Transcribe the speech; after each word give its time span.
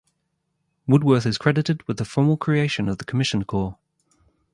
Woodworth 0.87 1.27
is 1.27 1.37
credited 1.37 1.83
with 1.87 1.97
the 1.97 2.05
formal 2.05 2.35
creation 2.35 2.89
of 2.89 2.97
the 2.97 3.05
Commissioned 3.05 3.45
Corps. 3.45 3.77